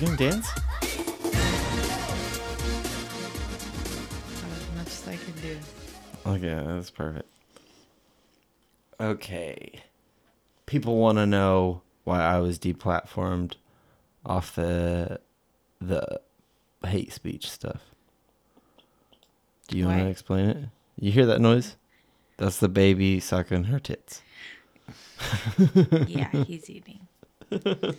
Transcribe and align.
you 0.00 0.06
gonna 0.06 0.16
dance? 0.16 0.48
As 0.82 0.92
much 4.76 4.86
as 4.86 5.08
I 5.08 5.16
can 5.16 5.32
do. 5.42 5.58
Okay, 6.26 6.62
that's 6.66 6.90
perfect. 6.90 7.28
Okay. 9.00 9.82
People 10.66 10.98
want 10.98 11.18
to 11.18 11.26
know 11.26 11.82
why 12.04 12.20
I 12.20 12.38
was 12.38 12.58
deplatformed 12.58 13.54
off 14.24 14.54
the 14.54 15.20
the 15.80 16.20
hate 16.84 17.12
speech 17.12 17.50
stuff. 17.50 17.80
Do 19.68 19.78
you 19.78 19.86
want 19.86 20.00
to 20.00 20.06
explain 20.06 20.48
it? 20.48 20.64
You 20.98 21.10
hear 21.10 21.26
that 21.26 21.40
noise? 21.40 21.76
That's 22.36 22.58
the 22.58 22.68
baby 22.68 23.18
sucking 23.20 23.64
her 23.64 23.80
tits. 23.80 24.22
Yeah, 26.06 26.30
he's 26.44 26.70
eating. 26.70 27.08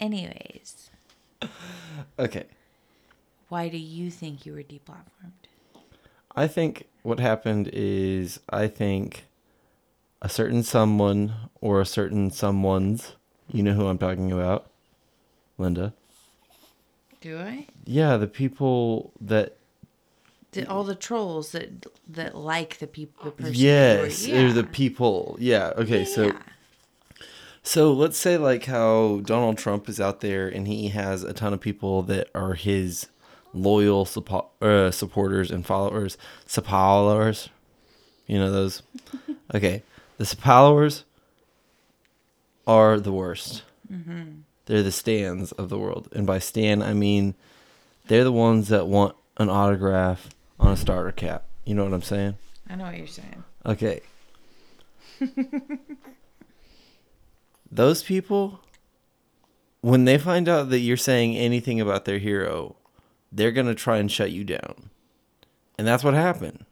Anyways, 0.00 0.90
Okay. 2.18 2.44
why 3.48 3.68
do 3.68 3.78
you 3.78 4.10
think 4.10 4.44
you 4.46 4.52
were 4.54 4.62
deplatformed? 4.62 5.32
I 6.34 6.46
think 6.48 6.86
what 7.02 7.20
happened 7.20 7.70
is 7.72 8.40
I 8.50 8.66
think 8.68 9.26
a 10.20 10.28
certain 10.28 10.62
someone 10.62 11.34
or 11.60 11.80
a 11.80 11.86
certain 11.86 12.30
someone's, 12.30 13.14
you 13.52 13.62
know 13.62 13.72
who 13.74 13.86
I'm 13.86 13.98
talking 13.98 14.32
about, 14.32 14.70
Linda. 15.58 15.92
Do 17.20 17.38
I? 17.38 17.66
Yeah, 17.84 18.16
the 18.16 18.26
people 18.26 19.12
that 19.20 19.56
Did 20.52 20.66
all 20.66 20.84
the 20.84 20.94
trolls 20.94 21.52
that 21.52 21.86
that 22.08 22.34
like 22.36 22.78
the 22.78 22.86
people 22.86 23.26
the 23.26 23.30
person? 23.30 23.54
yes, 23.54 24.28
were- 24.28 24.52
the 24.52 24.64
people. 24.64 25.36
Yeah. 25.40 25.72
Okay, 25.76 26.00
Yeah. 26.00 26.04
so 26.04 26.32
let's 27.92 28.16
say 28.16 28.38
like 28.38 28.66
how 28.66 29.22
Donald 29.24 29.58
Trump 29.58 29.88
is 29.88 30.00
out 30.00 30.20
there 30.20 30.46
and 30.48 30.68
he 30.68 30.90
has 30.90 31.24
a 31.24 31.32
ton 31.32 31.52
of 31.52 31.60
people 31.60 32.02
that 32.02 32.28
are 32.32 32.54
his 32.54 33.08
loyal 33.52 34.04
suppo- 34.04 34.50
uh, 34.62 34.92
supporters 34.92 35.50
and 35.50 35.66
followers, 35.66 36.16
followers. 36.46 37.48
You 38.28 38.38
know 38.38 38.52
those. 38.52 38.82
Okay, 39.54 39.84
the 40.18 40.26
followers 40.26 41.04
are 42.66 42.98
the 42.98 43.12
worst. 43.12 43.62
They're 44.66 44.82
the 44.82 44.90
stands 44.90 45.52
of 45.52 45.68
the 45.68 45.78
world, 45.78 46.08
and 46.12 46.26
by 46.26 46.40
stand 46.40 46.82
I 46.82 46.92
mean 46.94 47.34
they're 48.08 48.24
the 48.24 48.32
ones 48.32 48.68
that 48.68 48.88
want 48.88 49.14
an 49.36 49.48
autograph 49.48 50.30
on 50.58 50.72
a 50.72 50.76
starter 50.76 51.12
cap. 51.12 51.44
You 51.64 51.74
know 51.74 51.84
what 51.84 51.92
I'm 51.92 52.02
saying? 52.02 52.36
I 52.68 52.74
know 52.74 52.84
what 52.84 52.98
you're 52.98 53.06
saying. 53.06 53.44
Okay. 53.64 54.00
Those 57.70 58.02
people, 58.02 58.60
when 59.80 60.04
they 60.04 60.18
find 60.18 60.48
out 60.48 60.70
that 60.70 60.78
you're 60.80 60.96
saying 60.96 61.36
anything 61.36 61.80
about 61.80 62.04
their 62.04 62.18
hero, 62.18 62.76
they're 63.32 63.52
going 63.52 63.66
to 63.66 63.74
try 63.74 63.98
and 63.98 64.10
shut 64.10 64.30
you 64.30 64.44
down. 64.44 64.90
And 65.78 65.86
that's 65.86 66.04
what 66.04 66.14
happened. 66.14 66.64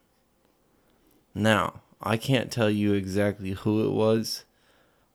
Now, 1.34 1.80
I 2.00 2.16
can't 2.16 2.50
tell 2.50 2.70
you 2.70 2.92
exactly 2.94 3.50
who 3.50 3.84
it 3.86 3.90
was 3.92 4.44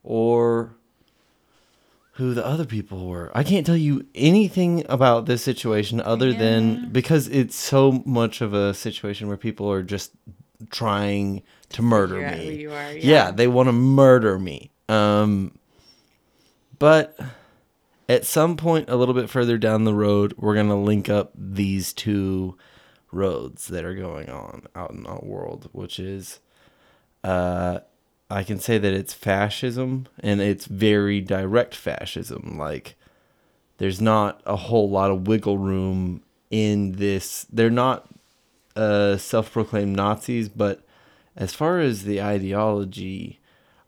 or 0.03 0.75
who 2.13 2.33
the 2.33 2.45
other 2.45 2.65
people 2.65 3.07
were. 3.07 3.31
I 3.33 3.43
can't 3.43 3.65
tell 3.65 3.77
you 3.77 4.05
anything 4.13 4.85
about 4.89 5.25
this 5.25 5.41
situation 5.41 6.01
other 6.01 6.29
Yeah. 6.29 6.37
than 6.39 6.89
because 6.91 7.27
it's 7.29 7.55
so 7.55 8.03
much 8.05 8.41
of 8.41 8.53
a 8.53 8.73
situation 8.73 9.27
where 9.29 9.37
people 9.37 9.71
are 9.71 9.83
just 9.83 10.11
trying 10.69 11.41
to 11.69 11.81
murder 11.81 12.15
me. 12.35 12.55
you 12.61 12.71
are, 12.71 12.91
Yeah. 12.91 12.99
yeah. 13.27 13.31
they 13.31 13.47
want 13.47 13.67
to 13.67 13.73
murder 13.73 14.37
me. 14.37 14.71
Um 14.89 15.53
but 16.79 17.19
at 18.07 18.25
some 18.25 18.57
point 18.57 18.89
a 18.89 18.95
little 18.95 19.13
bit 19.13 19.29
further 19.29 19.57
down 19.57 19.83
the 19.83 19.93
road, 19.93 20.33
we're 20.37 20.55
going 20.55 20.69
to 20.69 20.75
link 20.75 21.09
up 21.09 21.31
these 21.35 21.93
two 21.93 22.57
roads 23.11 23.67
that 23.67 23.85
are 23.85 23.95
going 23.95 24.29
on 24.29 24.65
out 24.75 24.91
in 24.91 25.03
the 25.03 25.19
world, 25.21 25.69
which 25.71 25.99
is 25.99 26.39
uh 27.23 27.79
I 28.29 28.43
can 28.43 28.59
say 28.59 28.77
that 28.77 28.93
it's 28.93 29.13
fascism 29.13 30.07
and 30.19 30.39
it's 30.39 30.65
very 30.65 31.19
direct 31.19 31.73
fascism. 31.73 32.57
Like 32.57 32.95
there's 33.79 33.99
not 33.99 34.41
a 34.45 34.55
whole 34.55 34.89
lot 34.89 35.09
of 35.09 35.27
wiggle 35.27 35.57
room 35.57 36.21
in 36.51 36.93
this. 36.93 37.47
They're 37.51 37.71
not 37.71 38.07
uh, 38.75 39.17
self-proclaimed 39.17 39.95
Nazis, 39.95 40.47
but 40.49 40.85
as 41.35 41.53
far 41.55 41.79
as 41.79 42.03
the 42.03 42.21
ideology, 42.21 43.38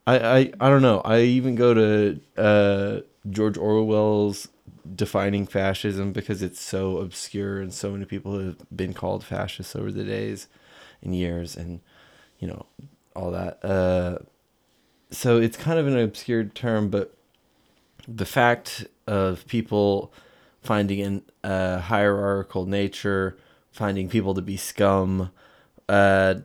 I, 0.08 0.20
I 0.20 0.40
I 0.60 0.70
don't 0.70 0.82
know. 0.82 1.02
I 1.02 1.22
even 1.22 1.56
go 1.56 1.74
to 1.74 2.20
uh, 2.38 3.02
George 3.30 3.58
Orwell's 3.58 4.48
defining 4.96 5.46
fascism 5.46 6.12
because 6.12 6.42
it's 6.42 6.60
so 6.60 6.98
obscure 6.98 7.62
and 7.62 7.74
so 7.74 7.92
many 7.92 8.06
people 8.06 8.40
have 8.40 8.58
been 8.76 8.94
called 8.94 9.24
fascists 9.24 9.76
over 9.76 9.92
the 9.92 10.04
days 10.04 10.48
and 11.04 11.16
years 11.16 11.56
and 11.56 11.82
you 12.40 12.48
know 12.48 12.66
all 13.16 13.32
that. 13.32 13.64
Uh, 13.64 14.18
so 15.12 15.40
it's 15.40 15.58
kind 15.58 15.78
of 15.78 15.88
an 15.88 15.98
obscure 15.98 16.44
term, 16.46 16.90
but 16.90 17.16
the 18.08 18.26
fact 18.26 18.88
of 19.08 19.46
people 19.48 20.12
finding 20.62 21.02
an 21.02 21.24
uh, 21.44 21.80
hierarchical 21.80 22.66
nature, 22.66 23.38
finding 23.72 24.10
people 24.10 24.34
to 24.34 24.42
be 24.42 24.58
scum, 24.58 25.32
uh, 25.90 26.36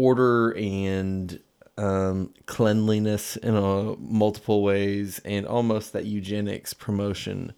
order 0.00 0.52
and 0.52 1.40
um, 1.76 2.32
cleanliness 2.46 3.36
in 3.36 3.54
a 3.54 3.96
multiple 3.96 4.62
ways, 4.62 5.20
and 5.24 5.46
almost 5.46 5.92
that 5.92 6.06
eugenics 6.06 6.72
promotion 6.72 7.52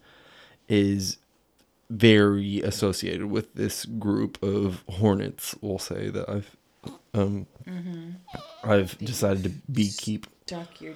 is 0.67 1.17
very 1.89 2.61
associated 2.61 3.25
with 3.27 3.53
this 3.53 3.85
group 3.85 4.41
of 4.43 4.83
hornets. 4.89 5.55
We'll 5.61 5.79
say 5.79 6.09
that 6.09 6.29
I've 6.29 6.55
um, 7.13 7.47
I've 8.63 8.97
decided 8.97 9.43
to 9.43 9.49
be 9.71 9.89
keep 9.89 10.27
Duck 10.45 10.81
your 10.81 10.95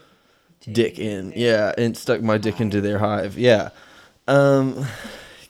dick 0.62 1.00
in. 1.00 1.32
Yeah, 1.36 1.74
and 1.78 1.96
stuck 1.96 2.22
my 2.22 2.38
dick 2.38 2.60
into 2.60 2.82
their 2.82 3.00
hive. 3.00 3.38
Yeah. 3.38 3.70
Um 4.28 4.86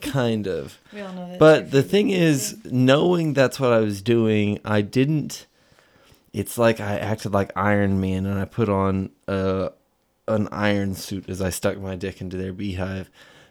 kind 0.02 0.48
of. 0.48 0.78
We 0.94 1.02
all 1.02 1.14
know 1.14 1.28
that. 1.28 1.40
But 1.40 1.72
the 1.72 1.82
thing 1.82 2.12
is, 2.12 2.58
knowing 2.66 3.34
that's 3.34 3.60
what 3.60 3.74
I 3.74 3.80
was 3.80 4.02
doing, 4.02 4.60
I 4.64 4.82
didn't 4.82 5.48
it's 6.38 6.56
like 6.56 6.80
I 6.80 7.00
acted 7.00 7.34
like 7.34 7.52
Iron 7.56 8.00
Man 8.00 8.28
and 8.28 8.40
I 8.40 8.46
put 8.46 8.70
on 8.70 9.10
a 9.28 9.72
an 10.28 10.48
iron 10.52 10.94
suit 10.94 11.28
as 11.30 11.42
I 11.42 11.50
stuck 11.50 11.80
my 11.80 11.96
dick 11.96 12.22
into 12.22 12.38
their 12.38 12.54
beehive 12.54 13.10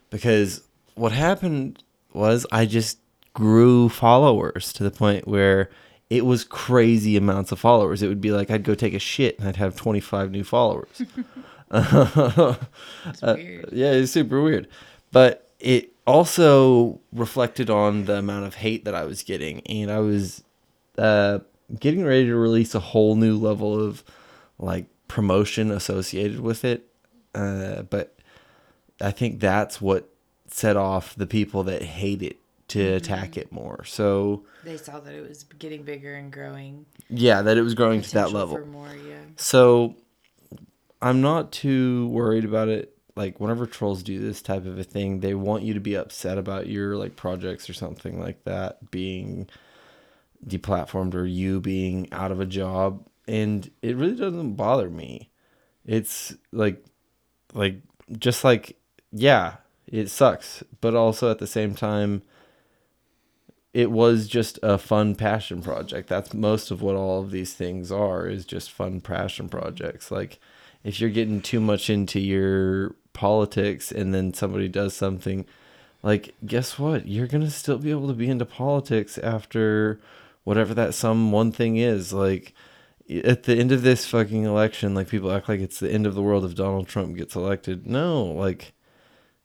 because 0.09 0.63
what 0.95 1.11
happened 1.11 1.83
was 2.13 2.47
I 2.53 2.65
just 2.65 2.99
grew 3.35 3.89
followers 3.89 4.73
to 4.75 4.85
the 4.85 4.93
point 4.93 5.27
where 5.27 5.69
it 6.11 6.25
was 6.25 6.45
crazy 6.45 7.17
amounts 7.17 7.51
of 7.51 7.59
followers. 7.59 8.03
It 8.03 8.09
would 8.09 8.21
be 8.21 8.31
like 8.31 8.53
I'd 8.53 8.63
go 8.63 8.77
take 8.77 8.95
a 8.95 9.01
shit 9.01 9.37
and 9.41 9.49
I'd 9.49 9.57
have 9.57 9.75
25 9.75 10.31
new 10.31 10.45
followers. 10.45 11.03
Uh, 13.23 13.37
yeah, 13.73 13.91
it's 13.93 14.13
super 14.13 14.41
weird. 14.41 14.69
But 15.11 15.51
it 15.59 15.93
also 16.07 17.01
reflected 17.13 17.69
on 17.69 18.05
the 18.05 18.19
amount 18.19 18.47
of 18.47 18.55
hate 18.57 18.85
that 18.85 18.95
I 18.95 19.05
was 19.05 19.25
getting. 19.25 19.61
And 19.63 19.91
I 19.91 19.99
was 19.99 20.45
uh, 20.99 21.41
getting 21.79 22.05
ready 22.05 22.27
to 22.27 22.37
release 22.37 22.75
a 22.75 22.81
whole 22.81 23.17
new 23.17 23.37
level 23.37 23.79
of 23.81 24.05
like 24.59 24.87
promotion 25.09 25.71
associated 25.71 26.41
with 26.41 26.65
it. 26.65 26.89
Uh, 27.35 27.83
but 27.83 28.15
I 29.01 29.11
think 29.11 29.41
that's 29.41 29.81
what 29.81 30.09
set 30.49 30.77
off 30.77 31.15
the 31.17 31.27
people 31.27 31.63
that 31.65 31.83
hate 31.83 32.23
it 32.23 32.39
to 32.69 32.81
attack 32.95 33.37
it 33.37 33.53
more. 33.53 33.85
So, 33.85 34.45
They 34.65 34.77
saw 34.77 34.99
that 35.01 35.15
it 35.15 35.29
was 35.29 35.45
getting 35.45 35.83
bigger 35.85 36.15
and 36.15 36.33
growing. 36.33 36.87
yeah, 37.09 37.43
that 37.43 37.57
it 37.57 37.63
was 37.63 37.75
growing 37.75 38.01
to 38.03 38.13
that 38.15 38.33
level. 38.33 38.57
For 38.57 38.65
more, 38.67 38.89
yeah. 39.09 39.19
So 39.37 39.95
I'm 41.03 41.21
not 41.21 41.53
too 41.53 42.09
worried 42.09 42.45
about 42.45 42.69
it. 42.69 42.93
Like 43.15 43.39
whenever 43.41 43.67
trolls 43.67 44.03
do 44.03 44.19
this 44.19 44.43
type 44.43 44.67
of 44.67 44.79
a 44.79 44.85
thing, 44.85 45.21
they 45.21 45.35
want 45.35 45.63
you 45.63 45.75
to 45.75 45.81
be 45.81 45.95
upset 45.95 46.39
about 46.39 46.67
your 46.67 46.97
like 46.97 47.17
projects 47.17 47.71
or 47.71 47.73
something 47.73 48.21
like 48.21 48.43
that 48.45 48.91
being 48.91 49.49
deplatformed 50.49 51.15
or 51.15 51.27
you 51.27 51.61
being 51.61 52.09
out 52.13 52.31
of 52.31 52.41
a 52.41 52.47
job 52.47 53.07
and 53.29 53.71
it 53.83 53.97
really 53.97 54.17
doesn't 54.17 54.55
bother 54.55 54.89
me. 54.89 55.31
It's 55.85 56.35
like 56.53 56.85
like 57.55 57.81
just 58.19 58.45
like 58.45 58.77
yeah, 59.13 59.57
it 59.87 60.09
sucks, 60.11 60.63
but 60.81 60.95
also 60.95 61.31
at 61.31 61.39
the 61.39 61.47
same 61.47 61.75
time 61.75 62.23
it 63.73 63.91
was 63.91 64.27
just 64.27 64.59
a 64.63 64.79
fun 64.79 65.15
passion 65.15 65.61
project. 65.61 66.09
That's 66.09 66.33
most 66.33 66.71
of 66.71 66.81
what 66.81 66.95
all 66.95 67.21
of 67.21 67.31
these 67.31 67.53
things 67.53 67.93
are 67.93 68.27
is 68.27 68.47
just 68.47 68.73
fun 68.73 69.01
passion 69.01 69.49
projects. 69.49 70.11
Like 70.11 70.39
if 70.83 71.01
you're 71.01 71.11
getting 71.11 71.43
too 71.43 71.61
much 71.61 71.91
into 71.91 72.19
your 72.21 72.95
politics 73.13 73.93
and 73.93 74.15
then 74.15 74.33
somebody 74.33 74.69
does 74.69 74.95
something 74.95 75.45
like 76.03 76.35
guess 76.45 76.79
what? 76.79 77.07
You're 77.07 77.27
going 77.27 77.45
to 77.45 77.51
still 77.51 77.79
be 77.79 77.91
able 77.91 78.09
to 78.09 78.15
be 78.15 78.29
into 78.29 78.47
politics 78.47 79.19
after 79.19 80.01
whatever 80.47 80.73
that 80.75 80.95
some 80.95 81.33
one 81.33 81.51
thing 81.51 81.77
is. 81.77 82.13
Like 82.13 82.55
at 83.25 83.43
the 83.43 83.57
end 83.57 83.73
of 83.73 83.83
this 83.83 84.07
fucking 84.07 84.45
election, 84.45 84.95
like 84.95 85.09
people 85.09 85.33
act 85.33 85.49
like 85.49 85.59
it's 85.59 85.81
the 85.81 85.91
end 85.91 86.07
of 86.07 86.15
the 86.15 86.23
world 86.23 86.45
if 86.45 86.55
Donald 86.55 86.87
Trump 86.87 87.17
gets 87.17 87.35
elected. 87.35 87.85
No, 87.85 88.25
like 88.25 88.73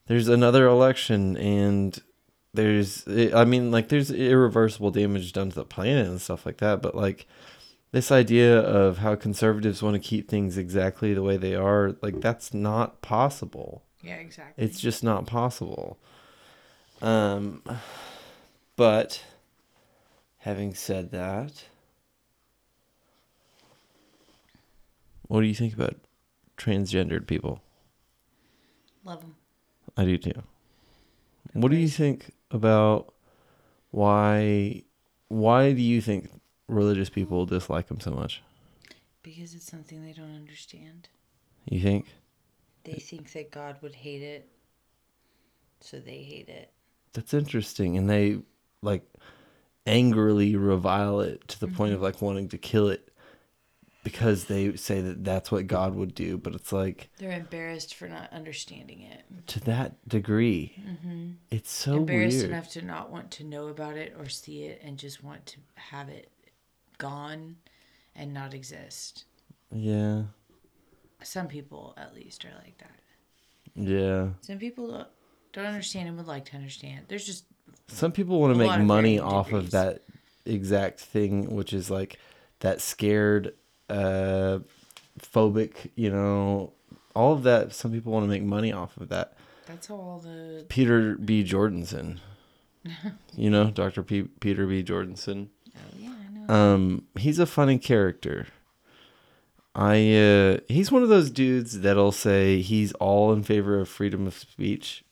there's 0.05 0.27
another 0.27 0.67
election 0.67 1.35
and 1.37 1.99
there's 2.53 3.03
I 3.07 3.45
mean 3.45 3.71
like 3.71 3.89
there's 3.89 4.11
irreversible 4.11 4.91
damage 4.91 5.33
done 5.33 5.49
to 5.49 5.55
the 5.55 5.65
planet 5.65 6.05
and 6.05 6.21
stuff 6.21 6.45
like 6.45 6.57
that, 6.57 6.83
but 6.83 6.93
like 6.95 7.25
this 7.91 8.11
idea 8.11 8.59
of 8.59 8.99
how 8.99 9.15
conservatives 9.15 9.81
want 9.81 9.95
to 9.95 9.99
keep 9.99 10.29
things 10.29 10.55
exactly 10.55 11.15
the 11.15 11.23
way 11.23 11.35
they 11.35 11.55
are, 11.55 11.95
like 12.03 12.21
that's 12.21 12.53
not 12.53 13.01
possible. 13.01 13.83
Yeah, 14.03 14.17
exactly. 14.17 14.63
It's 14.63 14.79
just 14.79 15.03
not 15.03 15.25
possible. 15.25 15.97
Um 17.01 17.63
but 18.75 19.23
having 20.41 20.73
said 20.73 21.11
that, 21.11 21.65
what 25.27 25.41
do 25.41 25.47
you 25.47 25.53
think 25.55 25.73
about 25.73 25.95
transgendered 26.57 27.27
people? 27.27 27.61
Love 29.03 29.21
them. 29.21 29.35
I 29.95 30.05
do 30.05 30.17
too. 30.17 30.43
What 31.53 31.71
do 31.71 31.77
you 31.77 31.87
think 31.87 32.31
about 32.49 33.13
why 33.91 34.83
why 35.27 35.73
do 35.73 35.81
you 35.81 36.01
think 36.01 36.29
religious 36.67 37.09
people 37.09 37.45
dislike 37.45 37.87
them 37.87 37.99
so 37.99 38.11
much? 38.11 38.41
Because 39.23 39.53
it's 39.53 39.69
something 39.69 40.03
they 40.03 40.13
don't 40.13 40.35
understand. 40.35 41.07
You 41.65 41.81
think? 41.81 42.07
They 42.83 42.93
think 42.93 43.31
that 43.33 43.51
God 43.51 43.77
would 43.81 43.93
hate 43.93 44.23
it, 44.23 44.49
so 45.81 45.99
they 45.99 46.23
hate 46.23 46.49
it. 46.49 46.71
That's 47.13 47.33
interesting 47.33 47.97
and 47.97 48.09
they 48.09 48.39
like 48.81 49.03
angrily 49.85 50.55
revile 50.55 51.21
it 51.21 51.47
to 51.49 51.59
the 51.59 51.67
point 51.67 51.91
of 51.93 51.97
mm-hmm. 51.97 52.05
like 52.05 52.21
wanting 52.21 52.49
to 52.49 52.57
kill 52.57 52.89
it 52.89 53.11
because 54.03 54.45
they 54.45 54.75
say 54.75 54.99
that 55.01 55.23
that's 55.23 55.51
what 55.51 55.67
God 55.67 55.93
would 55.95 56.15
do, 56.15 56.37
but 56.37 56.55
it's 56.55 56.73
like 56.73 57.09
They're 57.17 57.31
embarrassed 57.31 57.93
for 57.93 58.07
not 58.07 58.31
understanding 58.33 59.01
it. 59.01 59.23
to 59.47 59.59
that 59.61 60.07
degree. 60.07 60.73
Mm-hmm. 60.79 61.29
It's 61.51 61.71
so 61.71 61.97
embarrassed 61.97 62.37
weird. 62.37 62.49
enough 62.49 62.69
to 62.71 62.81
not 62.81 63.11
want 63.11 63.29
to 63.31 63.43
know 63.43 63.67
about 63.67 63.97
it 63.97 64.15
or 64.17 64.27
see 64.27 64.63
it 64.63 64.81
and 64.83 64.97
just 64.97 65.23
want 65.23 65.45
to 65.47 65.57
have 65.75 66.09
it 66.09 66.31
gone 66.97 67.57
and 68.15 68.33
not 68.33 68.53
exist. 68.53 69.25
Yeah. 69.71 70.23
Some 71.23 71.47
people, 71.47 71.93
at 71.97 72.15
least, 72.15 72.43
are 72.45 72.53
like 72.63 72.77
that. 72.79 72.99
Yeah. 73.75 74.29
Some 74.41 74.57
people 74.57 75.05
don't 75.53 75.65
understand 75.65 76.07
and 76.07 76.17
would 76.17 76.27
like 76.27 76.45
to 76.45 76.55
understand. 76.55 77.05
There's 77.07 77.25
just 77.25 77.45
Some 77.91 78.11
people 78.11 78.39
want 78.39 78.53
to 78.53 78.59
make 78.59 78.79
money 78.81 79.19
off 79.19 79.51
of 79.51 79.71
that 79.71 80.01
exact 80.45 80.99
thing, 80.99 81.53
which 81.55 81.73
is 81.73 81.89
like 81.91 82.17
that 82.61 82.81
scared, 82.81 83.53
uh, 83.89 84.59
phobic, 85.19 85.89
you 85.95 86.09
know, 86.09 86.73
all 87.15 87.33
of 87.33 87.43
that. 87.43 87.73
Some 87.73 87.91
people 87.91 88.11
want 88.11 88.23
to 88.23 88.29
make 88.29 88.43
money 88.43 88.71
off 88.71 88.97
of 88.97 89.09
that. 89.09 89.33
that's 89.67 89.87
how 89.87 89.95
all 89.95 90.19
the 90.19 90.65
Peter 90.69 91.15
B. 91.15 91.43
Jordanson, 91.43 92.19
you 93.35 93.49
know, 93.49 93.69
Dr. 93.71 94.03
P- 94.03 94.23
Peter 94.39 94.65
B. 94.65 94.81
Jordanson. 94.83 95.49
oh 95.75 95.79
yeah 95.97 96.09
I 96.09 96.47
know 96.47 96.53
Um, 96.53 97.03
he's 97.17 97.39
a 97.39 97.45
funny 97.45 97.77
character. 97.77 98.47
I 99.73 100.13
uh 100.15 100.57
he's 100.67 100.91
one 100.91 101.01
of 101.03 101.07
those 101.09 101.29
dudes 101.29 101.79
that'll 101.81 102.11
say 102.11 102.61
he's 102.61 102.91
all 102.93 103.31
in 103.31 103.41
favor 103.43 103.79
of 103.79 103.87
freedom 103.87 104.27
of 104.27 104.33
speech 104.37 105.03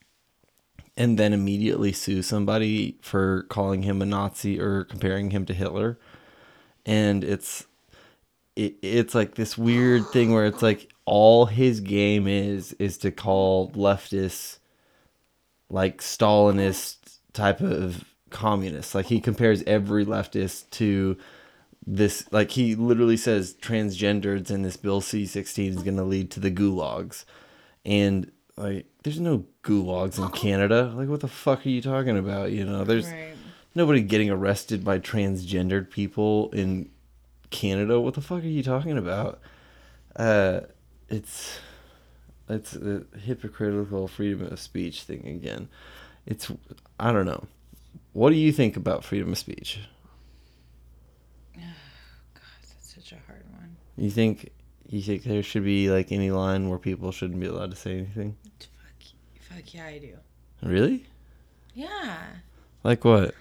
and 1.00 1.18
then 1.18 1.32
immediately 1.32 1.94
sue 1.94 2.22
somebody 2.22 2.98
for 3.02 3.44
calling 3.44 3.84
him 3.84 4.02
a 4.02 4.06
Nazi 4.06 4.60
or 4.60 4.84
comparing 4.84 5.32
him 5.32 5.46
to 5.46 5.54
Hitler. 5.54 5.98
And 6.86 7.24
it's 7.24 7.66
it, 8.58 8.76
it's 8.82 9.16
like 9.16 9.36
this 9.36 9.58
weird 9.58 10.06
thing 10.10 10.34
where 10.34 10.46
it's 10.46 10.62
like 10.62 10.92
all 11.06 11.46
his 11.46 11.80
game 11.80 12.28
is 12.28 12.74
is 12.74 12.98
to 13.00 13.12
call 13.12 13.72
leftists 13.72 14.60
like 15.70 16.02
Stalinist 16.02 17.20
type 17.32 17.62
of 17.62 18.04
communists. 18.30 18.94
Like 18.94 19.06
he 19.06 19.22
compares 19.22 19.64
every 19.64 20.06
leftist 20.06 20.70
to 20.72 21.16
this 21.88 22.28
like 22.34 22.52
he 22.52 22.76
literally 22.76 23.18
says 23.18 23.56
transgenders 23.62 24.52
in 24.52 24.64
this 24.64 24.76
bill 24.76 25.00
C16 25.00 25.70
is 25.70 25.84
going 25.84 25.96
to 25.96 26.04
lead 26.04 26.30
to 26.32 26.42
the 26.42 26.52
gulags. 26.52 27.24
And 27.86 28.32
like 28.60 28.86
there's 29.04 29.20
no 29.20 29.46
gulags 29.64 30.18
in 30.18 30.30
Canada. 30.30 30.92
Like 30.96 31.10
what 31.10 31.22
the 31.22 31.28
fuck 31.28 31.66
are 31.66 31.70
you 31.70 31.82
talking 31.82 32.18
about? 32.18 32.52
You 32.52 32.66
know, 32.66 32.84
there's 32.84 33.08
right 33.08 33.34
nobody 33.76 34.02
getting 34.02 34.30
arrested 34.30 34.84
by 34.84 35.00
transgendered 35.00 35.90
people 35.90 36.50
in 36.52 36.90
Canada. 37.50 38.00
What 38.00 38.14
the 38.14 38.22
fuck 38.22 38.44
are 38.44 38.48
you 38.48 38.64
talking 38.64 38.98
about? 38.98 39.40
Uh, 40.16 40.62
it's 41.08 41.60
it's 42.50 42.76
a 42.76 43.06
hypocritical 43.24 44.08
freedom 44.08 44.48
of 44.48 44.60
speech 44.60 45.04
thing 45.04 45.26
again. 45.26 45.70
It's 46.26 46.52
I 47.00 47.12
don't 47.12 47.26
know. 47.26 47.48
What 48.14 48.32
do 48.32 48.36
you 48.36 48.52
think 48.52 48.76
about 48.76 49.04
freedom 49.04 49.32
of 49.32 49.38
speech? 49.38 49.80
God 51.56 51.64
that's 52.34 52.94
such 52.96 53.14
a 53.14 53.18
hard 53.28 53.46
one 53.52 53.78
You 53.98 54.10
think 54.10 54.52
you 54.90 55.02
think 55.02 55.24
there 55.24 55.44
should 55.44 55.64
be 55.64 55.90
like 55.90 56.12
any 56.12 56.32
line 56.32 56.70
where 56.70 56.80
people 56.80 57.12
shouldn't 57.12 57.40
be 57.40 57.46
allowed 57.48 57.72
to 57.72 57.78
say 57.78 57.92
anything? 57.98 58.36
fuck 58.60 59.56
fuck 59.56 59.74
yeah 59.74 59.86
I 59.86 59.98
do 60.00 60.16
Really? 60.64 61.06
yeah 61.74 62.18
Like 62.84 63.06
what? 63.06 63.34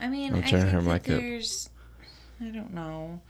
I 0.00 0.08
mean, 0.08 0.32
I'll 0.32 0.38
I 0.38 0.42
think 0.42 0.68
her 0.70 0.80
that 0.80 0.82
mic 0.82 1.02
up. 1.02 1.20
there's, 1.20 1.68
I 2.40 2.46
don't 2.46 2.72
know, 2.72 3.20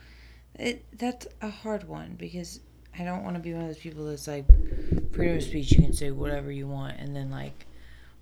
it 0.54 0.84
that's 0.96 1.26
a 1.42 1.50
hard 1.50 1.88
one 1.88 2.14
because 2.18 2.60
I 2.98 3.04
don't 3.04 3.24
want 3.24 3.36
to 3.36 3.42
be 3.42 3.52
one 3.52 3.62
of 3.62 3.68
those 3.68 3.78
people 3.78 4.04
that's 4.06 4.28
like, 4.28 4.46
freedom 5.12 5.36
of 5.36 5.42
speech, 5.42 5.72
you 5.72 5.82
can 5.82 5.92
say 5.92 6.10
whatever 6.12 6.50
you 6.52 6.66
want, 6.68 6.98
and 6.98 7.14
then 7.16 7.30
like, 7.30 7.66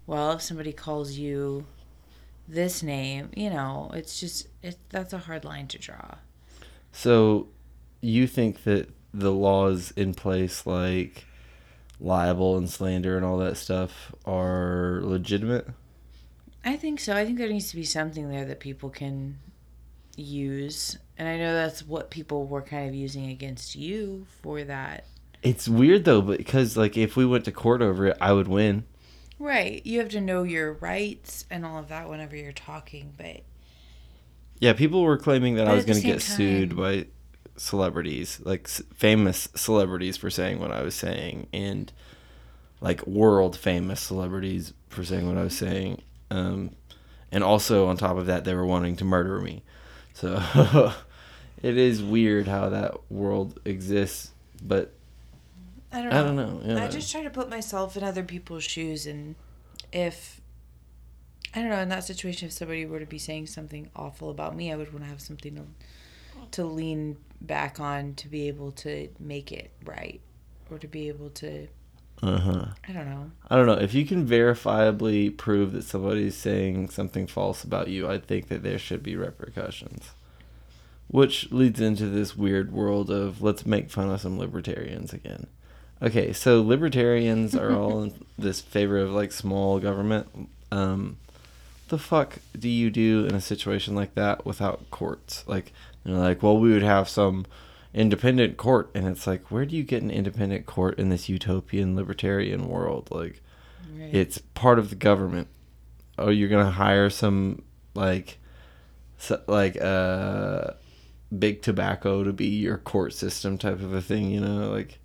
well, 0.06 0.32
if 0.32 0.42
somebody 0.42 0.72
calls 0.72 1.12
you 1.12 1.66
this 2.48 2.82
name, 2.82 3.30
you 3.36 3.50
know, 3.50 3.90
it's 3.92 4.18
just 4.18 4.48
it 4.62 4.78
that's 4.88 5.12
a 5.12 5.18
hard 5.18 5.44
line 5.44 5.68
to 5.68 5.78
draw. 5.78 6.14
So, 6.92 7.48
you 8.00 8.26
think 8.26 8.64
that 8.64 8.88
the 9.18 9.32
laws 9.32 9.90
in 9.92 10.14
place, 10.14 10.66
like 10.66 11.24
libel 12.00 12.56
and 12.56 12.70
slander 12.70 13.16
and 13.16 13.24
all 13.24 13.38
that 13.38 13.56
stuff, 13.56 14.14
are 14.24 15.00
legitimate? 15.02 15.66
I 16.64 16.76
think 16.76 17.00
so. 17.00 17.14
I 17.16 17.24
think 17.24 17.38
there 17.38 17.48
needs 17.48 17.70
to 17.70 17.76
be 17.76 17.84
something 17.84 18.30
there 18.30 18.44
that 18.44 18.60
people 18.60 18.90
can 18.90 19.38
use, 20.16 20.98
and 21.16 21.28
I 21.28 21.36
know 21.38 21.54
that's 21.54 21.86
what 21.86 22.10
people 22.10 22.46
were 22.46 22.62
kind 22.62 22.88
of 22.88 22.94
using 22.94 23.28
against 23.30 23.76
you 23.76 24.26
for 24.42 24.62
that. 24.64 25.04
It's 25.42 25.68
weird 25.68 26.04
though, 26.04 26.20
because 26.20 26.76
like 26.76 26.96
if 26.96 27.16
we 27.16 27.24
went 27.24 27.44
to 27.44 27.52
court 27.52 27.80
over 27.80 28.06
it, 28.08 28.16
I 28.20 28.32
would 28.32 28.48
win. 28.48 28.84
Right. 29.38 29.84
You 29.86 30.00
have 30.00 30.08
to 30.10 30.20
know 30.20 30.42
your 30.42 30.72
rights 30.74 31.44
and 31.48 31.64
all 31.64 31.78
of 31.78 31.88
that 31.88 32.08
whenever 32.08 32.34
you're 32.34 32.50
talking, 32.50 33.14
but 33.16 33.42
Yeah, 34.58 34.72
people 34.72 35.02
were 35.02 35.16
claiming 35.16 35.54
that 35.54 35.66
But 35.66 35.70
I 35.70 35.74
was 35.76 35.84
going 35.84 36.00
to 36.00 36.04
get 36.04 36.20
same 36.22 36.36
sued 36.36 36.70
time- 36.70 36.76
by 36.76 37.06
celebrities, 37.58 38.40
like 38.44 38.68
famous 38.68 39.48
celebrities 39.54 40.16
for 40.16 40.30
saying 40.30 40.58
what 40.58 40.70
I 40.70 40.82
was 40.82 40.94
saying, 40.94 41.48
and 41.52 41.92
like 42.80 43.06
world 43.06 43.56
famous 43.56 44.00
celebrities 44.00 44.72
for 44.88 45.04
saying 45.04 45.28
what 45.28 45.36
I 45.36 45.42
was 45.42 45.56
saying. 45.56 46.02
Um, 46.30 46.70
and 47.30 47.44
also 47.44 47.86
on 47.88 47.96
top 47.96 48.16
of 48.16 48.26
that, 48.26 48.44
they 48.44 48.54
were 48.54 48.66
wanting 48.66 48.96
to 48.96 49.04
murder 49.04 49.40
me. 49.40 49.62
So 50.14 50.42
it 51.62 51.76
is 51.76 52.02
weird 52.02 52.48
how 52.48 52.68
that 52.70 53.10
world 53.10 53.60
exists, 53.64 54.30
but 54.62 54.92
I 55.92 56.02
don't 56.02 56.12
I 56.12 56.16
know. 56.16 56.24
don't 56.24 56.36
know. 56.36 56.74
Yeah. 56.74 56.84
I 56.84 56.88
just 56.88 57.10
try 57.10 57.22
to 57.22 57.30
put 57.30 57.48
myself 57.48 57.96
in 57.96 58.02
other 58.02 58.22
people's 58.22 58.64
shoes 58.64 59.06
and 59.06 59.34
if 59.92 60.40
I 61.54 61.60
don't 61.60 61.70
know, 61.70 61.78
in 61.78 61.88
that 61.88 62.04
situation 62.04 62.46
if 62.46 62.52
somebody 62.52 62.84
were 62.84 63.00
to 63.00 63.06
be 63.06 63.18
saying 63.18 63.46
something 63.46 63.90
awful 63.96 64.30
about 64.30 64.54
me, 64.54 64.70
I 64.70 64.76
would 64.76 64.92
want 64.92 65.04
to 65.04 65.10
have 65.10 65.20
something 65.20 65.54
to, 65.56 65.64
to 66.52 66.64
lean 66.64 67.16
back 67.40 67.80
on 67.80 68.14
to 68.14 68.28
be 68.28 68.48
able 68.48 68.72
to 68.72 69.08
make 69.18 69.52
it 69.52 69.70
right 69.84 70.20
or 70.70 70.78
to 70.78 70.88
be 70.88 71.08
able 71.08 71.30
to 71.30 71.68
uh 72.22 72.38
huh. 72.38 72.66
I 72.88 72.92
don't 72.92 73.08
know. 73.08 73.30
I 73.48 73.56
don't 73.56 73.66
know. 73.66 73.74
If 73.74 73.94
you 73.94 74.04
can 74.04 74.26
verifiably 74.26 75.36
prove 75.36 75.72
that 75.72 75.84
somebody's 75.84 76.36
saying 76.36 76.88
something 76.90 77.26
false 77.26 77.62
about 77.62 77.88
you, 77.88 78.08
I 78.08 78.18
think 78.18 78.48
that 78.48 78.62
there 78.62 78.78
should 78.78 79.02
be 79.02 79.14
repercussions. 79.14 80.10
Which 81.06 81.50
leads 81.52 81.80
into 81.80 82.06
this 82.06 82.36
weird 82.36 82.72
world 82.72 83.10
of 83.10 83.40
let's 83.40 83.64
make 83.64 83.90
fun 83.90 84.10
of 84.10 84.20
some 84.20 84.38
libertarians 84.38 85.12
again. 85.12 85.46
Okay, 86.02 86.32
so 86.32 86.60
libertarians 86.62 87.54
are 87.54 87.74
all 87.74 88.02
in 88.04 88.24
this 88.36 88.60
favor 88.60 88.98
of 88.98 89.12
like 89.12 89.32
small 89.32 89.78
government. 89.78 90.48
Um, 90.70 91.18
the 91.88 91.98
fuck 91.98 92.38
do 92.58 92.68
you 92.68 92.90
do 92.90 93.26
in 93.26 93.34
a 93.34 93.40
situation 93.40 93.94
like 93.94 94.14
that 94.14 94.44
without 94.46 94.90
courts? 94.90 95.44
Like 95.46 95.72
they're 96.04 96.14
like, 96.16 96.42
well, 96.42 96.58
we 96.58 96.72
would 96.72 96.82
have 96.82 97.08
some 97.08 97.46
independent 97.94 98.56
court, 98.56 98.90
and 98.94 99.06
it's 99.06 99.26
like, 99.26 99.50
where 99.50 99.64
do 99.66 99.74
you 99.76 99.82
get 99.82 100.02
an 100.02 100.10
independent 100.10 100.66
court 100.66 100.98
in 100.98 101.08
this 101.08 101.28
utopian 101.28 101.96
libertarian 101.96 102.68
world? 102.68 103.08
Like, 103.10 103.40
Right. 103.98 104.14
it's 104.14 104.38
part 104.38 104.78
of 104.78 104.90
the 104.90 104.96
government. 104.96 105.48
Oh, 106.18 106.30
you're 106.30 106.48
gonna 106.48 106.70
hire 106.70 107.10
some 107.10 107.62
like, 107.94 108.38
so, 109.18 109.40
like 109.46 109.80
uh, 109.80 110.72
big 111.36 111.62
tobacco 111.62 112.22
to 112.24 112.32
be 112.32 112.46
your 112.46 112.78
court 112.78 113.12
system 113.14 113.58
type 113.58 113.80
of 113.80 113.92
a 113.92 114.02
thing. 114.02 114.30
You 114.30 114.40
know, 114.40 114.70
like 114.70 114.98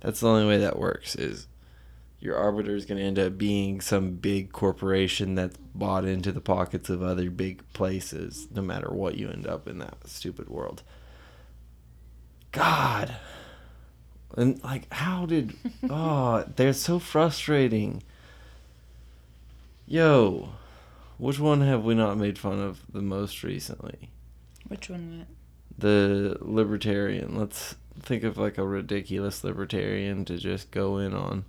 that's 0.00 0.20
the 0.20 0.28
only 0.28 0.46
way 0.46 0.58
that 0.58 0.78
works. 0.78 1.16
Is 1.16 1.46
your 2.20 2.36
arbiter 2.36 2.74
is 2.74 2.84
going 2.84 2.98
to 2.98 3.04
end 3.04 3.18
up 3.18 3.38
being 3.38 3.80
some 3.80 4.12
big 4.12 4.52
corporation 4.52 5.36
that's 5.36 5.56
bought 5.74 6.04
into 6.04 6.32
the 6.32 6.40
pockets 6.40 6.90
of 6.90 7.02
other 7.02 7.30
big 7.30 7.62
places, 7.72 8.48
no 8.52 8.60
matter 8.60 8.88
what 8.90 9.16
you 9.16 9.28
end 9.28 9.46
up 9.46 9.68
in 9.68 9.78
that 9.78 10.06
stupid 10.06 10.48
world. 10.48 10.82
God. 12.50 13.14
And 14.36 14.62
like, 14.64 14.92
how 14.92 15.26
did. 15.26 15.54
Oh, 15.90 16.44
they're 16.56 16.72
so 16.72 16.98
frustrating. 16.98 18.02
Yo, 19.86 20.50
which 21.18 21.38
one 21.38 21.60
have 21.60 21.84
we 21.84 21.94
not 21.94 22.18
made 22.18 22.38
fun 22.38 22.58
of 22.58 22.80
the 22.92 23.00
most 23.00 23.42
recently? 23.42 24.10
Which 24.66 24.90
one 24.90 25.18
went? 25.18 25.28
The 25.78 26.36
libertarian. 26.40 27.36
Let's 27.36 27.76
think 28.00 28.24
of 28.24 28.36
like 28.36 28.58
a 28.58 28.66
ridiculous 28.66 29.44
libertarian 29.44 30.24
to 30.24 30.36
just 30.36 30.72
go 30.72 30.98
in 30.98 31.14
on. 31.14 31.44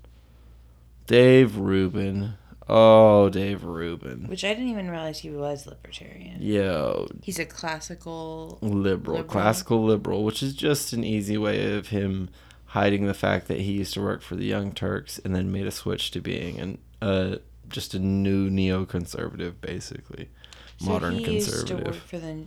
Dave 1.10 1.58
Rubin. 1.58 2.36
Oh, 2.68 3.30
Dave 3.30 3.64
Rubin. 3.64 4.28
Which 4.28 4.44
I 4.44 4.50
didn't 4.54 4.70
even 4.70 4.92
realize 4.92 5.18
he 5.20 5.32
was 5.32 5.66
libertarian. 5.66 6.40
Yo, 6.40 7.08
He's 7.24 7.40
a 7.40 7.46
classical. 7.46 8.60
liberal, 8.62 9.18
Liberal. 9.18 9.24
classical 9.24 9.84
liberal, 9.84 10.24
which 10.24 10.44
is 10.44 10.54
just 10.54 10.94
an 10.94 11.04
easy 11.04 11.36
way 11.36 11.76
of 11.76 11.88
him 11.88 12.30
hiding 12.68 13.08
the 13.08 13.16
fact 13.16 13.48
that 13.48 13.62
he 13.62 13.72
used 13.72 13.96
to 13.96 14.02
work 14.02 14.22
for 14.22 14.36
the 14.36 14.46
Young 14.46 14.72
Turks 14.72 15.18
and 15.26 15.36
then 15.36 15.52
made 15.52 15.66
a 15.66 15.72
switch 15.72 16.12
to 16.12 16.22
being 16.22 16.60
an 16.60 16.78
uh 17.02 17.38
just 17.70 17.96
a 17.96 18.00
new 18.00 18.48
neoconservative, 18.50 19.54
basically, 19.62 20.30
So 20.78 20.86
modern 20.92 21.16
he 21.16 21.34
used 21.34 21.50
to 21.50 21.58
conservative. 21.58 21.96
work 21.96 22.04
for 22.06 22.20
the 22.20 22.46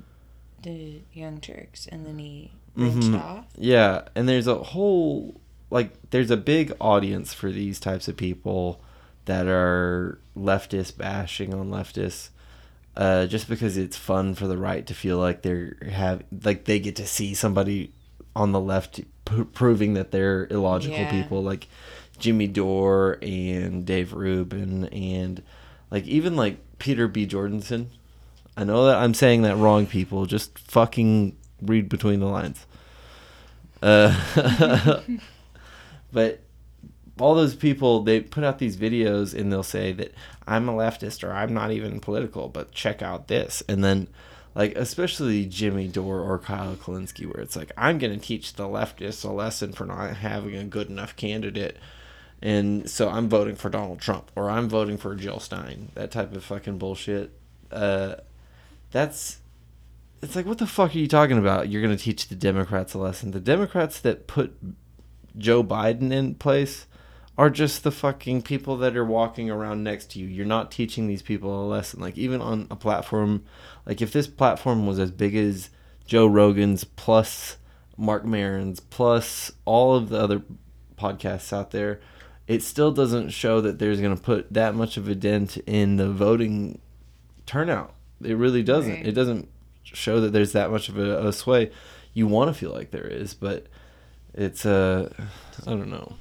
the 0.62 1.00
Young 1.12 1.40
Turks, 1.40 1.88
and 1.88 2.07
then 2.07 2.19
he 2.21 2.52
branched 2.76 3.09
Mhm. 3.09 3.21
off. 3.21 3.47
Yeah, 3.59 4.02
and 4.14 4.28
there's 4.28 4.47
a 4.47 4.54
whole 4.62 5.40
like 5.73 5.91
there's 6.11 6.31
a 6.31 6.37
big 6.37 6.73
audience 6.81 7.33
for 7.33 7.50
these 7.50 7.81
types 7.81 8.07
of 8.07 8.17
people 8.17 8.81
that 9.25 9.47
are 9.47 10.19
leftist 10.37 10.97
bashing 10.97 11.52
on 11.55 11.71
leftists. 11.71 12.29
Uh, 12.95 13.25
just 13.26 13.49
because 13.49 13.79
it's 13.79 13.97
fun 13.97 14.35
for 14.35 14.47
the 14.47 14.59
right 14.59 14.87
to 14.87 14.93
feel 14.95 15.17
like 15.17 15.41
they're 15.41 15.76
have 15.91 16.23
like 16.45 16.64
they 16.67 16.79
get 16.79 16.95
to 16.97 17.07
see 17.07 17.33
somebody 17.33 17.91
on 18.37 18.52
the 18.52 18.61
left 18.61 19.00
p- 19.25 19.45
proving 19.55 19.95
that 19.95 20.11
they're 20.11 20.47
illogical 20.50 20.99
Yeah. 20.99 21.11
people 21.11 21.43
like 21.43 21.69
Jimmy 22.19 22.47
Dore 22.49 23.19
and 23.23 23.87
Dave 23.87 24.12
Rubin 24.12 24.85
and 24.88 25.43
like 25.91 26.05
even 26.07 26.37
like 26.37 26.59
Peter 26.79 27.09
B. 27.09 27.25
Jordanson. 27.26 27.88
I 28.59 28.64
know 28.64 28.85
that 28.85 28.99
I'm 28.99 29.14
saying 29.14 29.41
that 29.43 29.57
wrong, 29.57 29.87
people. 29.87 30.26
Just 30.26 30.59
fucking 30.59 31.35
read 31.62 31.88
between 31.88 32.21
the 32.21 32.26
lines. 32.26 32.67
Uh, 33.83 35.00
but 36.12 36.40
all 37.19 37.35
those 37.35 37.54
people, 37.54 38.02
they 38.02 38.21
put 38.21 38.45
out 38.45 38.59
these 38.59 38.76
videos 38.76 39.38
and 39.38 39.52
they'll 39.52 39.62
say 39.62 39.92
that 39.92 40.14
I'm 40.47 40.69
a 40.69 40.73
leftist 40.73 41.23
or 41.23 41.33
I'm 41.33 41.52
not 41.52 41.71
even 41.71 42.00
political, 42.00 42.49
but 42.49 42.73
check 42.73 43.02
out 43.02 43.28
this. 43.28 43.62
And 43.69 43.85
then, 43.85 44.09
like, 44.54 44.76
especially 44.76 45.47
Jimmy 45.47 45.88
Dore 45.88 46.21
or 46.21 46.38
Kyle 46.38 46.75
Kulinski, 46.75 47.26
where 47.26 47.42
it's 47.42 47.57
like, 47.57 47.73
I'm 47.76 47.99
going 47.99 48.19
to 48.19 48.25
teach 48.25 48.54
the 48.54 48.64
leftists 48.64 49.25
a 49.25 49.33
lesson 49.33 49.73
for 49.73 49.85
not 49.85 50.16
having 50.16 50.57
a 50.57 50.64
good 50.64 50.88
enough 50.88 51.14
candidate. 51.16 51.76
And 52.40 52.90
so 52.90 53.09
I'm 53.09 53.28
voting 53.28 53.54
for 53.54 53.71
Donald 53.71 54.00
Trump 54.00 54.31
or 54.35 54.50
I'm 54.50 54.69
voting 54.69 54.97
for 54.97 55.14
Jill 55.14 55.38
Stein. 55.38 55.90
That 55.95 56.11
type 56.11 56.35
of 56.35 56.42
fucking 56.45 56.78
bullshit. 56.78 57.31
Uh, 57.71 58.16
that's 58.90 59.38
it's 60.23 60.37
like 60.37 60.47
what 60.47 60.59
the 60.59 60.66
fuck 60.66 60.95
are 60.95 60.99
you 60.99 61.09
talking 61.09 61.38
about 61.38 61.69
you're 61.69 61.83
going 61.83 61.97
to 61.97 62.02
teach 62.02 62.28
the 62.28 62.35
democrats 62.37 62.95
a 62.95 62.99
lesson 62.99 63.33
the 63.33 63.40
democrats 63.40 63.99
that 63.99 64.26
put 64.28 64.54
joe 65.37 65.62
biden 65.62 66.12
in 66.12 66.35
place 66.35 66.87
are 67.39 67.51
just 67.51 67.83
the 67.83 67.91
fucking 67.91 68.43
people 68.43 68.77
that 68.77 68.97
are 68.97 69.05
walking 69.05 69.51
around 69.51 69.83
next 69.83 70.11
to 70.11 70.19
you 70.19 70.27
you're 70.27 70.45
not 70.47 70.71
teaching 70.71 71.07
these 71.07 71.23
people 71.23 71.65
a 71.65 71.67
lesson 71.67 72.01
like 72.01 72.19
even 72.19 72.41
on 72.41 72.67
a 72.71 72.77
platform 72.77 73.45
like 73.87 74.01
if 74.03 74.12
this 74.12 74.27
platform 74.27 74.87
was 74.87 74.99
as 74.99 75.11
big 75.11 75.35
as 75.35 75.71
joe 76.07 76.27
rogan's 76.27 76.85
plus 76.85 77.57
marc 77.97 78.25
maron's 78.25 78.81
plus 78.81 79.51
all 79.65 79.95
of 79.95 80.09
the 80.09 80.19
other 80.19 80.43
podcasts 80.97 81.53
out 81.53 81.71
there 81.71 82.01
it 82.47 82.62
still 82.62 82.93
doesn't 82.93 83.31
show 83.31 83.61
that 83.61 83.79
there's 83.79 84.01
going 84.01 84.17
to 84.17 84.23
put 84.23 84.53
that 84.53 84.75
much 84.75 84.97
of 84.97 85.09
a 85.09 85.15
dent 85.15 85.57
in 85.59 85.97
the 85.97 86.11
voting 86.11 86.81
turnout. 87.47 87.95
It 88.23 88.37
really 88.37 88.62
doesn't. 88.62 88.93
Right. 88.93 89.07
It 89.07 89.12
doesn't 89.12 89.49
show 89.83 90.21
that 90.21 90.33
there's 90.33 90.53
that 90.53 90.71
much 90.71 90.89
of 90.89 90.99
a, 90.99 91.29
a 91.29 91.33
sway. 91.33 91.71
You 92.12 92.27
want 92.27 92.49
to 92.49 92.55
feel 92.55 92.73
like 92.73 92.91
there 92.91 93.07
is, 93.07 93.35
but 93.35 93.67
it's 94.35 94.65
uh, 94.65 95.12
I 95.67 95.71
don't 95.71 95.91
know. 95.91 96.15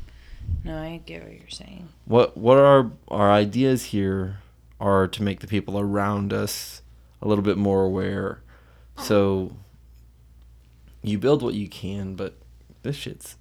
No, 0.63 0.77
I 0.77 1.01
get 1.05 1.23
what 1.23 1.33
you're 1.33 1.49
saying. 1.49 1.89
What 2.05 2.37
what 2.37 2.57
our 2.57 2.91
our 3.07 3.31
ideas 3.31 3.85
here 3.85 4.37
are 4.79 5.07
to 5.07 5.23
make 5.23 5.39
the 5.39 5.47
people 5.47 5.79
around 5.79 6.33
us 6.33 6.81
a 7.21 7.27
little 7.27 7.43
bit 7.43 7.57
more 7.57 7.83
aware. 7.83 8.41
So 8.97 9.55
you 11.01 11.17
build 11.17 11.41
what 11.41 11.53
you 11.53 11.67
can, 11.67 12.15
but 12.15 12.37
this 12.83 12.95
shit's 12.95 13.37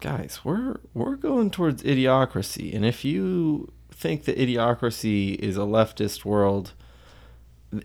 guys, 0.00 0.40
we're 0.44 0.76
we're 0.94 1.16
going 1.16 1.50
towards 1.50 1.82
idiocracy, 1.82 2.74
and 2.74 2.84
if 2.84 3.04
you 3.04 3.72
think 3.90 4.24
that 4.24 4.38
idiocracy 4.38 5.36
is 5.36 5.56
a 5.56 5.60
leftist 5.60 6.24
world, 6.24 6.72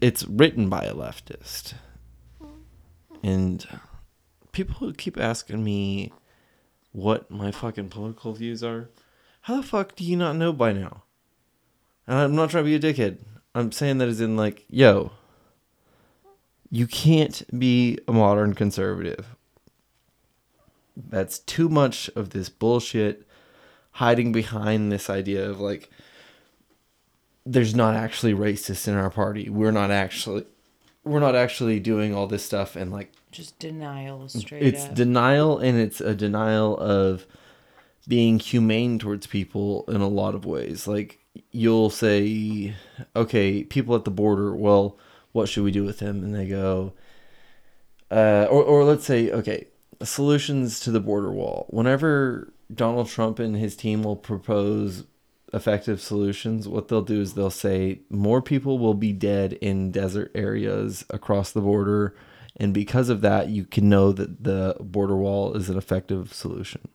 it's 0.01 0.25
written 0.25 0.69
by 0.69 0.83
a 0.83 0.93
leftist. 0.93 1.73
And 3.23 3.65
people 4.53 4.75
who 4.75 4.93
keep 4.93 5.19
asking 5.19 5.63
me 5.63 6.13
what 6.93 7.29
my 7.29 7.51
fucking 7.51 7.89
political 7.89 8.31
views 8.33 8.63
are, 8.63 8.89
how 9.41 9.57
the 9.57 9.63
fuck 9.63 9.95
do 9.95 10.05
you 10.05 10.15
not 10.15 10.37
know 10.37 10.53
by 10.53 10.71
now? 10.71 11.03
And 12.07 12.17
I'm 12.17 12.35
not 12.35 12.51
trying 12.51 12.63
to 12.63 12.79
be 12.79 12.87
a 12.87 12.93
dickhead. 12.93 13.17
I'm 13.53 13.71
saying 13.71 13.97
that 13.97 14.07
as 14.07 14.21
in 14.21 14.37
like, 14.37 14.65
yo, 14.69 15.11
you 16.69 16.87
can't 16.87 17.43
be 17.59 17.99
a 18.07 18.13
modern 18.13 18.53
conservative. 18.53 19.35
That's 20.95 21.39
too 21.39 21.69
much 21.69 22.09
of 22.15 22.29
this 22.29 22.49
bullshit 22.49 23.27
hiding 23.91 24.31
behind 24.31 24.91
this 24.91 25.09
idea 25.09 25.49
of 25.49 25.59
like 25.59 25.89
there's 27.45 27.75
not 27.75 27.95
actually 27.95 28.33
racists 28.33 28.87
in 28.87 28.95
our 28.95 29.09
party. 29.09 29.49
We're 29.49 29.71
not 29.71 29.91
actually 29.91 30.45
we're 31.03 31.19
not 31.19 31.35
actually 31.35 31.79
doing 31.79 32.13
all 32.15 32.27
this 32.27 32.45
stuff 32.45 32.75
and 32.75 32.91
like 32.91 33.11
Just 33.31 33.59
denial, 33.59 34.27
straight 34.29 34.63
it's 34.63 34.85
up. 34.85 34.95
denial 34.95 35.57
and 35.59 35.77
it's 35.77 35.99
a 36.01 36.15
denial 36.15 36.77
of 36.77 37.25
being 38.07 38.39
humane 38.39 38.99
towards 38.99 39.27
people 39.27 39.85
in 39.87 40.01
a 40.01 40.07
lot 40.07 40.35
of 40.35 40.45
ways. 40.45 40.87
Like 40.87 41.19
you'll 41.51 41.89
say 41.89 42.75
okay 43.15 43.63
people 43.63 43.95
at 43.95 44.03
the 44.05 44.11
border 44.11 44.55
well 44.55 44.97
what 45.31 45.49
should 45.49 45.63
we 45.63 45.71
do 45.71 45.83
with 45.83 45.99
them? 45.99 46.23
And 46.23 46.33
they 46.35 46.47
go 46.47 46.93
uh, 48.11 48.45
or, 48.49 48.63
or 48.63 48.83
let's 48.83 49.05
say 49.05 49.31
okay 49.31 49.67
solutions 50.03 50.79
to 50.81 50.91
the 50.91 50.99
border 50.99 51.31
wall. 51.31 51.65
Whenever 51.69 52.53
donald 52.73 53.07
trump 53.07 53.39
and 53.39 53.55
his 53.55 53.75
team 53.75 54.03
will 54.03 54.15
propose 54.15 55.03
effective 55.53 56.01
solutions 56.01 56.67
what 56.67 56.87
they'll 56.87 57.03
do 57.03 57.21
is 57.21 57.33
they'll 57.33 57.49
say 57.49 57.99
more 58.09 58.41
people 58.41 58.79
will 58.79 58.95
be 58.95 59.13
dead 59.13 59.53
in 59.53 59.91
desert 59.91 60.31
areas 60.33 61.05
across 61.11 61.51
the 61.51 61.61
border. 61.61 62.15
And 62.57 62.73
because 62.73 63.09
of 63.09 63.21
that 63.21 63.49
you 63.49 63.65
can 63.65 63.87
know 63.87 64.11
that 64.11 64.43
the 64.43 64.75
border 64.79 65.15
wall 65.15 65.53
is 65.53 65.69
an 65.69 65.77
effective 65.77 66.33
solution. 66.33 66.87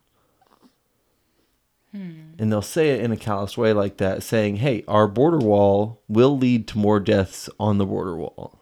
Hmm. 1.92 2.32
And 2.38 2.52
they'll 2.52 2.60
say 2.60 2.90
it 2.90 3.00
in 3.00 3.12
a 3.12 3.16
callous 3.16 3.56
way 3.56 3.72
like 3.72 3.96
that 3.98 4.22
saying 4.22 4.56
hey 4.56 4.84
our 4.88 5.06
border 5.06 5.38
wall 5.38 6.02
will 6.08 6.36
lead 6.36 6.66
to 6.68 6.78
more 6.78 7.00
deaths 7.00 7.48
on 7.60 7.78
the 7.78 7.86
border 7.86 8.16
wall. 8.16 8.58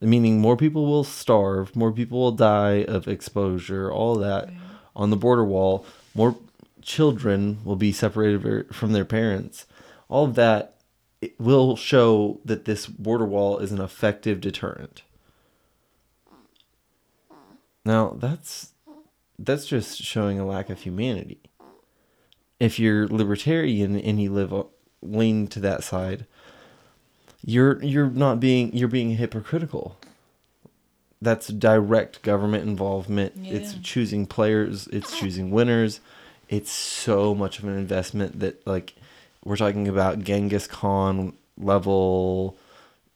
Meaning 0.00 0.40
more 0.40 0.56
people 0.56 0.86
will 0.86 1.04
starve 1.04 1.76
more 1.76 1.92
people 1.92 2.18
will 2.18 2.32
die 2.32 2.84
of 2.84 3.06
exposure 3.06 3.92
all 3.92 4.14
that 4.14 4.48
on 4.96 5.10
the 5.10 5.16
border 5.16 5.44
wall 5.44 5.84
more 6.18 6.36
children 6.82 7.60
will 7.64 7.76
be 7.76 7.92
separated 7.92 8.74
from 8.74 8.92
their 8.92 9.04
parents. 9.04 9.64
All 10.08 10.26
of 10.26 10.34
that 10.34 10.74
will 11.38 11.76
show 11.76 12.40
that 12.44 12.66
this 12.66 12.86
border 12.86 13.24
wall 13.24 13.58
is 13.58 13.72
an 13.72 13.80
effective 13.80 14.40
deterrent. 14.40 15.02
Now 17.84 18.16
that's 18.18 18.72
that's 19.38 19.66
just 19.66 20.02
showing 20.02 20.38
a 20.38 20.46
lack 20.46 20.68
of 20.68 20.82
humanity. 20.82 21.40
If 22.60 22.78
you're 22.78 23.08
libertarian 23.08 23.98
and 23.98 24.20
you 24.20 24.32
live 24.32 24.52
lean 25.00 25.46
to 25.46 25.60
that 25.60 25.84
side 25.84 26.26
you're 27.44 27.82
you're 27.82 28.10
not 28.10 28.40
being 28.40 28.72
you're 28.74 28.88
being 28.88 29.10
hypocritical 29.10 29.96
that's 31.20 31.48
direct 31.48 32.22
government 32.22 32.62
involvement 32.64 33.32
it's 33.44 33.74
choosing 33.82 34.26
players 34.26 34.86
it's 34.88 35.18
choosing 35.18 35.50
winners 35.50 36.00
it's 36.48 36.70
so 36.70 37.34
much 37.34 37.58
of 37.58 37.64
an 37.64 37.76
investment 37.76 38.38
that 38.40 38.66
like 38.66 38.94
we're 39.44 39.56
talking 39.56 39.88
about 39.88 40.20
Genghis 40.20 40.66
Khan 40.66 41.32
level 41.56 42.56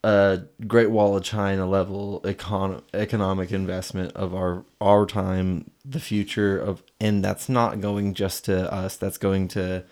a 0.05 0.41
Great 0.67 0.91
Wall 0.91 1.17
of 1.17 1.23
China 1.23 1.67
level 1.67 2.21
econ- 2.25 2.83
economic 2.93 3.53
investment 3.53 4.13
of 4.15 4.35
our 4.35 4.65
our 4.81 5.07
time, 5.07 5.71
the 5.85 6.01
future 6.01 6.59
of, 6.59 6.83
and 7.01 7.25
that's 7.25 7.49
not 7.49 7.81
going 7.81 8.15
just 8.15 8.45
to 8.47 8.73
us. 8.73 8.97
That's 8.97 9.19
going 9.19 9.49
to 9.49 9.85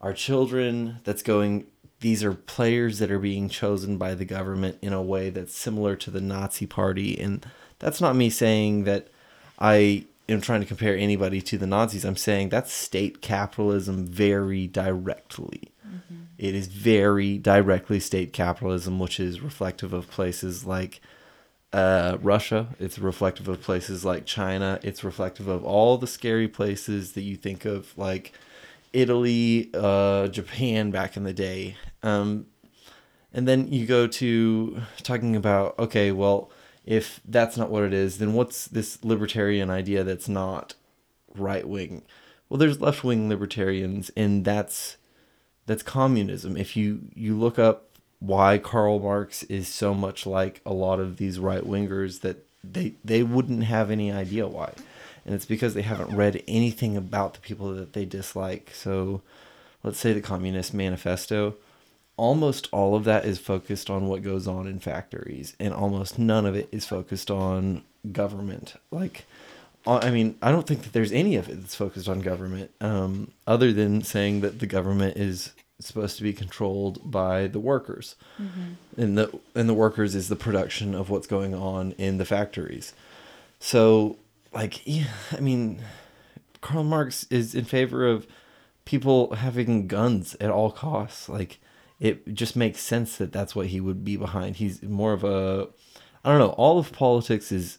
our 0.00 0.12
children. 0.12 0.98
That's 1.04 1.22
going. 1.22 1.66
These 2.00 2.22
are 2.22 2.34
players 2.34 2.98
that 2.98 3.10
are 3.10 3.18
being 3.18 3.48
chosen 3.48 3.98
by 3.98 4.14
the 4.14 4.24
government 4.24 4.78
in 4.80 4.92
a 4.92 5.02
way 5.02 5.30
that's 5.30 5.56
similar 5.56 5.96
to 5.96 6.10
the 6.10 6.20
Nazi 6.20 6.66
Party, 6.66 7.18
and 7.18 7.44
that's 7.78 8.00
not 8.00 8.16
me 8.16 8.30
saying 8.30 8.84
that 8.84 9.08
I 9.58 10.04
am 10.28 10.40
trying 10.40 10.60
to 10.60 10.66
compare 10.66 10.96
anybody 10.96 11.40
to 11.42 11.58
the 11.58 11.66
Nazis. 11.66 12.04
I'm 12.04 12.16
saying 12.16 12.50
that's 12.50 12.72
state 12.72 13.20
capitalism 13.20 14.06
very 14.06 14.66
directly. 14.66 15.72
It 16.38 16.54
is 16.54 16.68
very 16.68 17.36
directly 17.36 17.98
state 17.98 18.32
capitalism, 18.32 19.00
which 19.00 19.18
is 19.18 19.40
reflective 19.40 19.92
of 19.92 20.08
places 20.08 20.64
like 20.64 21.00
uh, 21.72 22.16
Russia. 22.22 22.68
It's 22.78 22.98
reflective 22.98 23.48
of 23.48 23.60
places 23.60 24.04
like 24.04 24.24
China. 24.24 24.78
It's 24.84 25.02
reflective 25.02 25.48
of 25.48 25.64
all 25.64 25.98
the 25.98 26.06
scary 26.06 26.46
places 26.46 27.12
that 27.12 27.22
you 27.22 27.36
think 27.36 27.64
of, 27.64 27.92
like 27.98 28.32
Italy, 28.92 29.70
uh, 29.74 30.28
Japan 30.28 30.90
back 30.90 31.16
in 31.16 31.24
the 31.24 31.32
day. 31.32 31.76
Um, 32.02 32.46
and 33.32 33.46
then 33.46 33.68
you 33.68 33.86
go 33.86 34.06
to 34.06 34.82
talking 35.02 35.36
about, 35.36 35.78
okay, 35.78 36.12
well, 36.12 36.50
if 36.84 37.20
that's 37.26 37.56
not 37.56 37.70
what 37.70 37.84
it 37.84 37.92
is, 37.92 38.18
then 38.18 38.32
what's 38.32 38.66
this 38.66 39.04
libertarian 39.04 39.68
idea 39.68 40.04
that's 40.04 40.28
not 40.28 40.74
right 41.34 41.68
wing? 41.68 42.02
Well, 42.48 42.58
there's 42.58 42.80
left 42.80 43.04
wing 43.04 43.28
libertarians, 43.28 44.10
and 44.16 44.44
that's 44.44 44.96
that's 45.66 45.82
communism. 45.82 46.56
If 46.56 46.76
you 46.76 47.10
you 47.14 47.38
look 47.38 47.58
up 47.58 47.98
why 48.20 48.56
Karl 48.58 48.98
Marx 49.00 49.42
is 49.44 49.68
so 49.68 49.92
much 49.92 50.26
like 50.26 50.60
a 50.64 50.72
lot 50.72 50.98
of 50.98 51.18
these 51.18 51.38
right 51.38 51.62
wingers 51.62 52.22
that 52.22 52.46
they 52.64 52.94
they 53.04 53.22
wouldn't 53.22 53.64
have 53.64 53.90
any 53.90 54.10
idea 54.10 54.48
why. 54.48 54.72
And 55.24 55.34
it's 55.34 55.46
because 55.46 55.74
they 55.74 55.82
haven't 55.82 56.16
read 56.16 56.42
anything 56.48 56.96
about 56.96 57.34
the 57.34 57.40
people 57.40 57.74
that 57.74 57.92
they 57.92 58.04
dislike. 58.04 58.70
So 58.74 59.22
let's 59.82 59.98
say 59.98 60.12
the 60.12 60.20
Communist 60.20 60.74
Manifesto, 60.74 61.54
almost 62.16 62.68
all 62.72 62.94
of 62.94 63.04
that 63.04 63.24
is 63.24 63.38
focused 63.38 63.90
on 63.90 64.06
what 64.06 64.22
goes 64.22 64.46
on 64.46 64.66
in 64.66 64.78
factories 64.80 65.54
and 65.60 65.72
almost 65.72 66.18
none 66.18 66.46
of 66.46 66.54
it 66.56 66.68
is 66.72 66.84
focused 66.86 67.30
on 67.30 67.82
government. 68.12 68.74
Like 68.90 69.24
uh, 69.86 70.00
I 70.02 70.10
mean, 70.10 70.36
I 70.42 70.50
don't 70.50 70.66
think 70.66 70.82
that 70.82 70.92
there's 70.92 71.12
any 71.12 71.36
of 71.36 71.48
it 71.48 71.60
that's 71.60 71.74
focused 71.74 72.08
on 72.08 72.20
government, 72.20 72.70
um, 72.80 73.30
other 73.46 73.72
than 73.72 74.02
saying 74.02 74.40
that 74.40 74.58
the 74.58 74.66
government 74.66 75.16
is 75.16 75.52
supposed 75.80 76.16
to 76.16 76.22
be 76.22 76.32
controlled 76.32 77.10
by 77.10 77.46
the 77.46 77.60
workers, 77.60 78.16
mm-hmm. 78.40 78.74
and 79.00 79.16
the 79.16 79.38
and 79.54 79.68
the 79.68 79.74
workers 79.74 80.14
is 80.14 80.28
the 80.28 80.36
production 80.36 80.94
of 80.94 81.08
what's 81.08 81.26
going 81.26 81.54
on 81.54 81.92
in 81.92 82.18
the 82.18 82.24
factories. 82.24 82.92
So, 83.60 84.16
like, 84.52 84.86
yeah, 84.86 85.08
I 85.32 85.40
mean, 85.40 85.82
Karl 86.60 86.84
Marx 86.84 87.26
is 87.30 87.54
in 87.54 87.64
favor 87.64 88.06
of 88.06 88.26
people 88.84 89.34
having 89.34 89.86
guns 89.86 90.36
at 90.40 90.50
all 90.50 90.70
costs. 90.70 91.28
Like, 91.28 91.60
it 92.00 92.34
just 92.34 92.56
makes 92.56 92.80
sense 92.80 93.16
that 93.16 93.32
that's 93.32 93.54
what 93.54 93.66
he 93.66 93.80
would 93.80 94.04
be 94.04 94.16
behind. 94.16 94.56
He's 94.56 94.82
more 94.82 95.12
of 95.12 95.24
a, 95.24 95.68
I 96.24 96.30
don't 96.30 96.38
know. 96.38 96.50
All 96.50 96.78
of 96.78 96.92
politics 96.92 97.52
is 97.52 97.78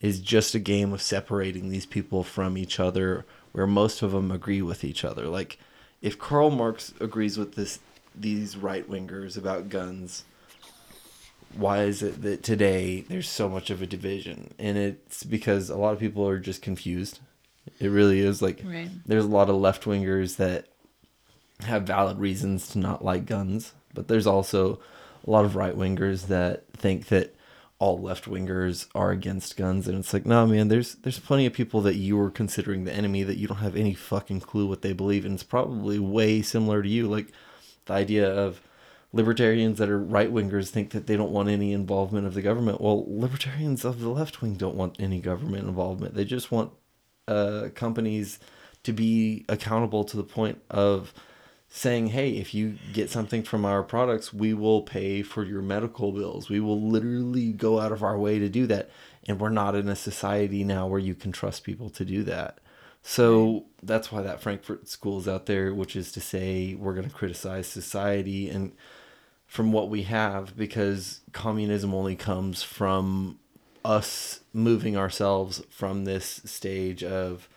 is 0.00 0.20
just 0.20 0.54
a 0.54 0.58
game 0.58 0.92
of 0.94 1.02
separating 1.02 1.68
these 1.68 1.84
people 1.84 2.24
from 2.24 2.56
each 2.56 2.80
other 2.80 3.26
where 3.52 3.66
most 3.66 4.00
of 4.00 4.12
them 4.12 4.30
agree 4.30 4.62
with 4.62 4.82
each 4.82 5.04
other. 5.04 5.26
Like 5.26 5.58
if 6.00 6.18
Karl 6.18 6.50
Marx 6.50 6.94
agrees 7.00 7.36
with 7.36 7.54
this 7.54 7.80
these 8.14 8.56
right 8.56 8.88
wingers 8.88 9.36
about 9.36 9.68
guns, 9.68 10.24
why 11.54 11.82
is 11.82 12.02
it 12.02 12.22
that 12.22 12.42
today 12.42 13.02
there's 13.02 13.28
so 13.28 13.48
much 13.48 13.70
of 13.70 13.82
a 13.82 13.86
division? 13.86 14.54
And 14.58 14.78
it's 14.78 15.24
because 15.24 15.70
a 15.70 15.76
lot 15.76 15.92
of 15.92 16.00
people 16.00 16.26
are 16.26 16.38
just 16.38 16.62
confused. 16.62 17.20
It 17.78 17.88
really 17.88 18.20
is 18.20 18.40
like 18.40 18.60
right. 18.64 18.88
there's 19.06 19.24
a 19.24 19.28
lot 19.28 19.50
of 19.50 19.56
left 19.56 19.84
wingers 19.84 20.36
that 20.36 20.66
have 21.60 21.82
valid 21.82 22.18
reasons 22.18 22.68
to 22.68 22.78
not 22.78 23.04
like 23.04 23.26
guns, 23.26 23.72
but 23.94 24.08
there's 24.08 24.26
also 24.26 24.80
a 25.26 25.30
lot 25.30 25.44
of 25.44 25.56
right 25.56 25.76
wingers 25.76 26.28
that 26.28 26.64
think 26.72 27.06
that 27.06 27.34
all 27.78 27.98
left 27.98 28.26
wingers 28.26 28.86
are 28.94 29.10
against 29.10 29.56
guns 29.56 29.88
and 29.88 29.98
it's 29.98 30.12
like 30.12 30.26
no 30.26 30.46
man 30.46 30.68
there's 30.68 30.96
there's 30.96 31.18
plenty 31.18 31.46
of 31.46 31.52
people 31.54 31.80
that 31.80 31.96
you 31.96 32.20
are 32.20 32.30
considering 32.30 32.84
the 32.84 32.92
enemy 32.92 33.22
that 33.22 33.38
you 33.38 33.48
don't 33.48 33.56
have 33.56 33.74
any 33.74 33.94
fucking 33.94 34.38
clue 34.38 34.66
what 34.66 34.82
they 34.82 34.92
believe 34.92 35.24
and 35.24 35.32
it's 35.32 35.42
probably 35.42 35.98
way 35.98 36.42
similar 36.42 36.82
to 36.82 36.88
you 36.90 37.08
like 37.08 37.28
the 37.86 37.94
idea 37.94 38.30
of 38.30 38.60
libertarians 39.12 39.78
that 39.78 39.88
are 39.88 39.98
right 39.98 40.32
wingers 40.32 40.68
think 40.68 40.90
that 40.90 41.06
they 41.06 41.16
don't 41.16 41.32
want 41.32 41.48
any 41.48 41.72
involvement 41.72 42.26
of 42.26 42.34
the 42.34 42.42
government 42.42 42.80
well 42.80 43.04
libertarians 43.08 43.84
of 43.84 44.00
the 44.00 44.08
left 44.08 44.40
wing 44.40 44.54
don't 44.54 44.76
want 44.76 44.94
any 45.00 45.20
government 45.20 45.66
involvement 45.66 46.14
they 46.14 46.24
just 46.24 46.52
want 46.52 46.72
uh, 47.28 47.68
companies 47.74 48.38
to 48.82 48.92
be 48.92 49.44
accountable 49.48 50.04
to 50.04 50.16
the 50.16 50.24
point 50.24 50.60
of 50.70 51.12
saying, 51.72 52.08
hey, 52.08 52.32
if 52.32 52.52
you 52.52 52.76
get 52.92 53.08
something 53.08 53.44
from 53.44 53.64
our 53.64 53.82
products, 53.82 54.34
we 54.34 54.52
will 54.52 54.82
pay 54.82 55.22
for 55.22 55.44
your 55.44 55.62
medical 55.62 56.10
bills. 56.10 56.48
We 56.48 56.58
will 56.58 56.80
literally 56.80 57.52
go 57.52 57.78
out 57.78 57.92
of 57.92 58.02
our 58.02 58.18
way 58.18 58.40
to 58.40 58.48
do 58.48 58.66
that. 58.66 58.90
And 59.28 59.38
we're 59.38 59.50
not 59.50 59.76
in 59.76 59.88
a 59.88 59.94
society 59.94 60.64
now 60.64 60.88
where 60.88 60.98
you 60.98 61.14
can 61.14 61.30
trust 61.30 61.62
people 61.62 61.88
to 61.90 62.04
do 62.04 62.24
that. 62.24 62.58
So 63.02 63.66
that's 63.82 64.10
why 64.10 64.20
that 64.22 64.42
Frankfurt 64.42 64.88
School 64.88 65.20
is 65.20 65.28
out 65.28 65.46
there, 65.46 65.72
which 65.72 65.94
is 65.94 66.10
to 66.12 66.20
say 66.20 66.74
we're 66.74 66.94
going 66.94 67.08
to 67.08 67.14
criticize 67.14 67.68
society 67.68 68.50
and 68.50 68.72
from 69.50 69.72
what 69.72 69.90
we 69.90 70.04
have 70.04 70.56
because 70.56 71.22
communism 71.32 71.92
only 71.92 72.14
comes 72.14 72.62
from 72.62 73.36
us 73.84 74.42
moving 74.52 74.96
ourselves 74.96 75.60
from 75.68 76.04
this 76.04 76.40
stage 76.44 77.02
of 77.02 77.48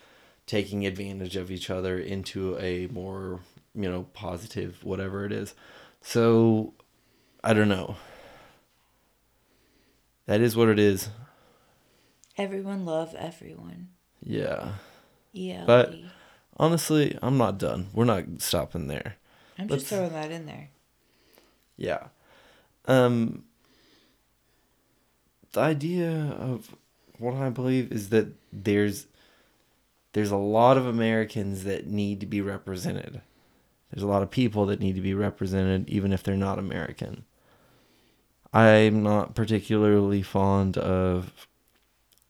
taking 0.48 0.88
advantage 0.88 1.36
of 1.36 1.52
each 1.52 1.70
other 1.70 2.00
into 2.00 2.58
a 2.58 2.88
more 2.88 3.42
you 3.76 3.88
know, 3.88 4.08
positive, 4.14 4.84
whatever 4.84 5.24
it 5.24 5.32
is. 5.32 5.54
So 6.02 6.74
I 7.44 7.54
don't 7.54 7.70
know. 7.70 7.96
That 10.26 10.42
is 10.42 10.56
what 10.56 10.70
it 10.70 10.80
is. 10.80 11.10
Everyone 12.40 12.86
love 12.86 13.14
everyone. 13.14 13.90
Yeah. 14.20 14.74
Yeah. 15.32 15.66
But 15.68 15.94
honestly, 16.58 17.20
I'm 17.22 17.38
not 17.38 17.60
done. 17.60 17.90
We're 17.94 18.06
not 18.06 18.26
stopping 18.40 18.88
there. 18.88 19.18
I'm 19.60 19.68
Let's, 19.68 19.84
just 19.84 19.94
throwing 19.94 20.14
that 20.14 20.32
in 20.32 20.48
there. 20.48 20.70
Yeah. 21.84 22.08
Um 22.86 23.44
the 25.52 25.62
idea 25.62 26.36
of 26.40 26.76
what 27.20 27.36
I 27.36 27.50
believe 27.50 27.92
is 27.92 28.10
that 28.10 28.28
there's 28.52 29.08
there's 30.14 30.32
a 30.32 30.38
lot 30.38 30.78
of 30.78 30.86
Americans 30.86 31.64
that 31.64 31.88
need 31.88 32.20
to 32.20 32.26
be 32.26 32.42
represented. 32.42 33.22
There's 33.92 34.04
a 34.04 34.08
lot 34.08 34.24
of 34.24 34.32
people 34.32 34.66
that 34.68 34.80
need 34.80 34.96
to 34.96 35.02
be 35.02 35.14
represented, 35.14 35.90
even 35.90 36.14
if 36.14 36.24
they're 36.24 36.36
not 36.36 36.60
American. 36.60 37.26
I'm 38.54 39.04
not 39.04 39.36
particularly 39.36 40.22
fond 40.22 40.78
of 40.78 41.48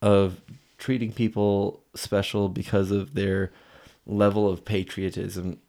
of 0.02 0.42
treating 0.78 1.14
people 1.14 1.84
special 1.96 2.50
because 2.50 2.92
of 2.92 3.14
their 3.14 3.52
level 4.06 4.50
of 4.50 4.66
patriotism. 4.66 5.60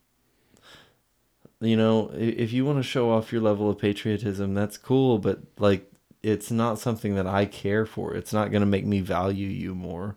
You 1.65 1.77
know, 1.77 2.11
if 2.15 2.53
you 2.53 2.65
want 2.65 2.79
to 2.79 2.83
show 2.83 3.11
off 3.11 3.33
your 3.33 3.43
level 3.43 3.71
of 3.71 3.79
patriotism, 3.79 4.55
that's 4.55 4.77
cool, 4.77 5.19
but 5.19 5.41
like 5.59 5.91
it's 6.23 6.51
not 6.51 6.79
something 6.79 7.15
that 7.17 7.27
I 7.27 7.47
care 7.47 7.87
for. 7.87 8.15
It's 8.15 8.33
not 8.33 8.51
going 8.51 8.61
to 8.61 8.67
make 8.67 8.87
me 8.87 9.01
value 9.01 9.49
you 9.49 9.75
more. 9.75 10.17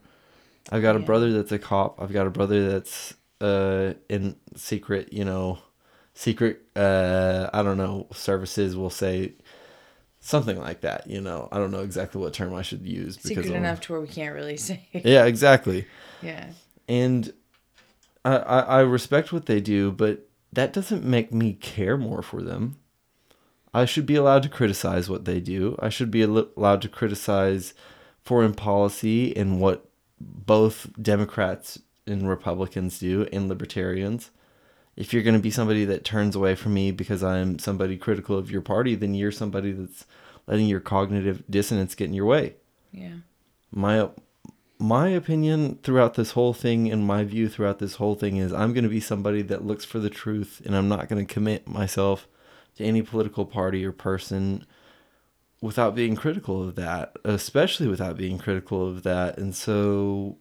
I've 0.71 0.81
got 0.81 0.95
yeah. 0.95 1.01
a 1.01 1.05
brother 1.05 1.31
that's 1.31 1.51
a 1.51 1.60
cop. 1.60 2.01
I've 2.01 2.13
got 2.13 2.27
a 2.27 2.31
brother 2.31 2.69
that's 2.69 3.13
uh 3.39 3.93
in 4.10 4.36
secret, 4.55 5.13
you 5.13 5.23
know, 5.23 5.60
secret 6.17 6.63
uh 6.75 7.47
i 7.53 7.62
don't 7.62 7.77
know 7.77 8.07
services 8.12 8.75
will 8.75 8.89
say 8.89 9.33
something 10.19 10.60
like 10.60 10.81
that 10.81 11.05
you 11.05 11.21
know 11.21 11.47
i 11.51 11.60
don't 11.60 11.69
know 11.69 11.81
exactly 11.81 12.19
what 12.19 12.33
term 12.33 12.55
i 12.55 12.63
should 12.63 12.83
use 12.83 13.19
secret 13.21 13.43
because 13.43 13.51
enough 13.51 13.79
to 13.79 13.91
where 13.91 14.01
we 14.01 14.07
can't 14.07 14.33
really 14.33 14.57
say 14.67 14.81
yeah 14.93 15.25
exactly 15.25 15.86
yeah 16.23 16.49
and 16.88 17.31
I, 18.25 18.38
I 18.38 18.60
i 18.62 18.79
respect 18.79 19.31
what 19.31 19.45
they 19.45 19.62
do 19.62 19.91
but 19.91 20.27
that 20.51 20.73
doesn't 20.73 21.03
make 21.03 21.33
me 21.33 21.53
care 21.53 21.97
more 21.97 22.21
for 22.21 22.41
them 22.41 22.77
i 23.73 23.86
should 23.86 24.05
be 24.05 24.15
allowed 24.15 24.43
to 24.43 24.49
criticize 24.49 25.10
what 25.10 25.25
they 25.25 25.39
do 25.39 25.75
i 25.79 25.89
should 25.89 26.12
be 26.12 26.21
allowed 26.21 26.81
to 26.81 26.89
criticize 26.89 27.73
foreign 28.23 28.53
policy 28.53 29.36
and 29.36 29.60
what 29.60 29.89
both 30.19 30.89
democrats 31.01 31.79
and 32.05 32.29
republicans 32.29 32.99
do 32.99 33.27
and 33.31 33.47
libertarians 33.47 34.31
if 34.97 35.13
you're 35.13 35.23
going 35.23 35.36
to 35.36 35.41
be 35.41 35.51
somebody 35.51 35.86
that 35.86 36.03
turns 36.03 36.36
away 36.36 36.55
from 36.55 36.73
me 36.73 36.91
because 36.91 37.23
I'm 37.23 37.60
somebody 37.60 37.97
critical 37.97 38.36
of 38.36 38.49
your 38.49 38.62
party, 38.62 38.95
then 38.95 39.13
you're 39.13 39.31
somebody 39.31 39.71
that's 39.71 40.05
letting 40.47 40.65
your 40.65 40.79
cognitive 40.79 41.43
dissonance 41.47 41.93
get 41.93 42.05
in 42.05 42.15
your 42.15 42.25
way. 42.25 42.55
Yeah. 42.91 43.17
My 43.71 44.10
my 44.79 45.09
opinion 45.09 45.79
throughout 45.81 46.13
this 46.13 46.31
whole 46.31 46.53
thing 46.53 46.91
and 46.91 47.05
my 47.05 47.23
view 47.23 47.49
throughout 47.49 47.79
this 47.79 47.95
whole 47.95 48.15
thing 48.15 48.37
is 48.37 48.53
I'm 48.53 48.73
going 48.73 48.83
to 48.83 48.89
be 48.89 48.99
somebody 48.99 49.41
that 49.43 49.65
looks 49.65 49.85
for 49.85 49.99
the 49.99 50.09
truth 50.09 50.61
and 50.65 50.75
I'm 50.75 50.87
not 50.87 51.09
going 51.09 51.25
to 51.25 51.33
commit 51.33 51.67
myself 51.67 52.27
to 52.75 52.83
any 52.83 53.01
political 53.01 53.45
party 53.45 53.83
or 53.83 53.91
person 53.91 54.65
without 55.61 55.95
being 55.95 56.15
critical 56.15 56.67
of 56.67 56.75
that, 56.75 57.15
especially 57.23 57.87
without 57.87 58.17
being 58.17 58.37
critical 58.37 58.87
of 58.87 59.03
that. 59.03 59.37
And 59.37 59.55
so 59.55 60.37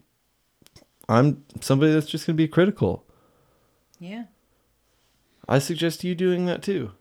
I'm 1.09 1.43
somebody 1.61 1.91
that's 1.93 2.05
just 2.05 2.27
going 2.27 2.35
to 2.35 2.43
be 2.43 2.47
critical. 2.47 3.05
Yeah. 3.99 4.25
I 5.49 5.59
suggest 5.59 6.03
you 6.03 6.13
doing 6.13 6.45
that 6.45 6.61
too. 6.61 6.91